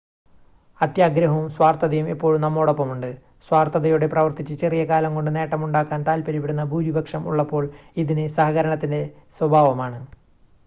അത്യാഗ്രഹവും 0.81 1.49
സ്വാർത്ഥതയും 1.49 2.07
എപ്പോഴും 2.09 2.41
നമ്മോടൊപ്പമുണ്ട് 2.41 3.09
സ്വാർത്ഥതയോടെ 3.47 4.07
പ്രവർത്തിച്ച് 4.07 4.53
ചെറിയ 4.53 4.83
കാലം 4.83 5.11
കൊണ്ട് 5.15 5.31
നേട്ടമുണ്ടാക്കാൻ 5.35 6.01
താൽപ്പര്യപ്പെടുന്ന 6.03 6.63
ഭൂരിപക്ഷം 6.63 7.27
ഉള്ളപ്പോൾ 7.27 7.65
ഇതിന് 7.95 8.25
സഹകരണത്തിൻ്റെ 8.29 9.01
സ്വഭാവമാണ് 9.35 9.99